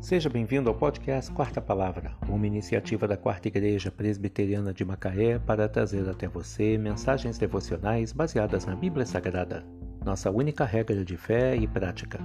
[0.00, 5.68] Seja bem-vindo ao podcast Quarta Palavra, uma iniciativa da Quarta Igreja Presbiteriana de Macaé para
[5.68, 9.62] trazer até você mensagens devocionais baseadas na Bíblia Sagrada,
[10.02, 12.18] nossa única regra de fé e prática.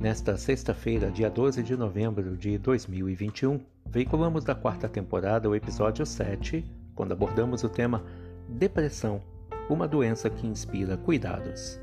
[0.00, 6.64] Nesta sexta-feira, dia 12 de novembro de 2021, veiculamos da quarta temporada o episódio 7,
[6.96, 8.04] quando abordamos o tema
[8.48, 9.22] Depressão,
[9.70, 11.80] uma doença que inspira cuidados.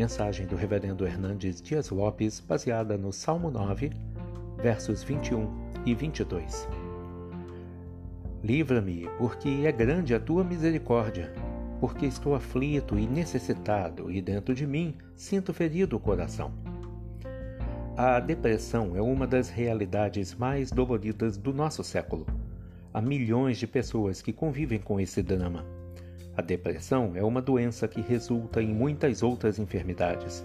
[0.00, 3.90] Mensagem do Reverendo Hernandes Dias Lopes, baseada no Salmo 9,
[4.56, 5.46] versos 21
[5.84, 6.66] e 22.
[8.42, 11.30] Livra-me, porque é grande a tua misericórdia,
[11.80, 16.50] porque estou aflito e necessitado, e dentro de mim sinto ferido o coração.
[17.94, 22.24] A depressão é uma das realidades mais doloridas do nosso século.
[22.90, 25.62] Há milhões de pessoas que convivem com esse drama.
[26.40, 30.42] A depressão é uma doença que resulta em muitas outras enfermidades.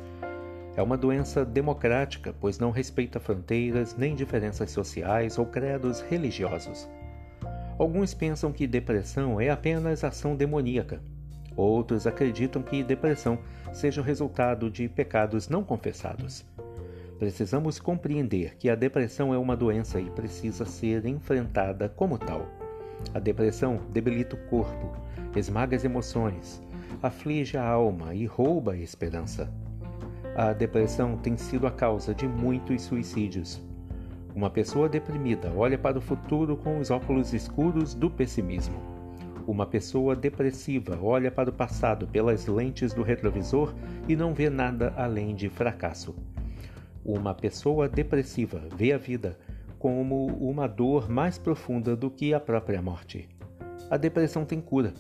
[0.75, 6.85] É uma doença democrática, pois não respeita fronteiras nem diferenças sociais ou credos religiosos.
[7.79, 11.01] Alguns pensam que depressão é apenas ação demoníaca.
[11.55, 13.39] Outros acreditam que depressão
[13.71, 16.45] seja o resultado de pecados não confessados.
[17.17, 22.64] Precisamos compreender que a depressão é uma doença e precisa ser enfrentada como tal.
[23.13, 24.91] A depressão debilita o corpo,
[25.35, 26.61] esmaga as emoções,
[27.01, 29.51] aflige a alma e rouba a esperança.
[30.35, 33.61] A depressão tem sido a causa de muitos suicídios.
[34.35, 38.75] Uma pessoa deprimida olha para o futuro com os óculos escuros do pessimismo.
[39.47, 43.73] Uma pessoa depressiva olha para o passado pelas lentes do retrovisor
[44.09, 46.15] e não vê nada além de fracasso.
[47.05, 49.37] Uma pessoa depressiva vê a vida
[49.79, 53.27] como uma dor mais profunda do que a própria morte.
[53.89, 54.93] A depressão tem cura.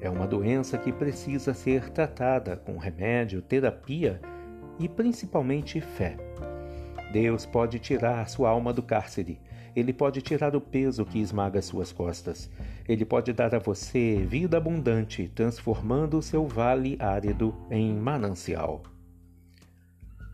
[0.00, 4.20] É uma doença que precisa ser tratada com remédio, terapia
[4.78, 6.16] e principalmente fé.
[7.12, 9.40] Deus pode tirar sua alma do cárcere.
[9.74, 12.50] Ele pode tirar o peso que esmaga suas costas.
[12.88, 18.82] Ele pode dar a você vida abundante, transformando o seu vale árido em manancial.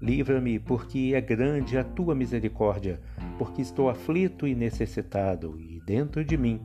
[0.00, 3.00] Livra-me, porque é grande a tua misericórdia,
[3.38, 6.60] porque estou aflito e necessitado, e dentro de mim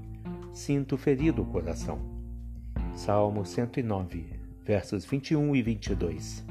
[0.54, 2.00] sinto ferido o coração.
[2.94, 4.26] Salmo 109,
[4.64, 6.46] versos 21 e 22.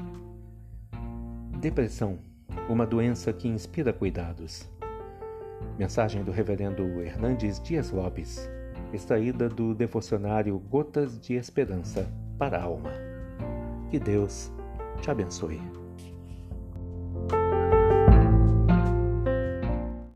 [1.59, 2.19] Depressão,
[2.69, 4.69] uma doença que inspira cuidados.
[5.77, 8.49] Mensagem do Reverendo Hernandes Dias Lopes,
[8.93, 12.07] extraída do devocionário Gotas de Esperança
[12.37, 12.91] para a Alma.
[13.89, 14.51] Que Deus
[15.01, 15.76] te abençoe.